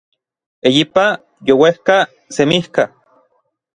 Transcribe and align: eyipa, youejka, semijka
eyipa, 0.67 1.05
youejka, 1.47 1.97
semijka 2.35 2.83